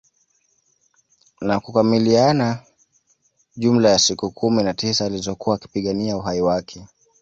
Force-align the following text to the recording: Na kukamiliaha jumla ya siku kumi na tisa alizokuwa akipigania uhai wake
Na 1.41 1.59
kukamiliaha 1.59 2.63
jumla 3.57 3.89
ya 3.89 3.99
siku 3.99 4.31
kumi 4.31 4.63
na 4.63 4.73
tisa 4.73 5.05
alizokuwa 5.05 5.55
akipigania 5.55 6.17
uhai 6.17 6.41
wake 6.41 6.87